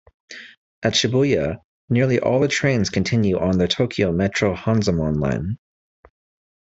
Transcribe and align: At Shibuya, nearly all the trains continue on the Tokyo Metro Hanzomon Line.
At 0.81 0.93
Shibuya, 0.93 1.57
nearly 1.89 2.19
all 2.19 2.39
the 2.39 2.47
trains 2.47 2.89
continue 2.89 3.37
on 3.37 3.59
the 3.59 3.67
Tokyo 3.67 4.11
Metro 4.11 4.55
Hanzomon 4.55 5.19
Line. 5.21 5.59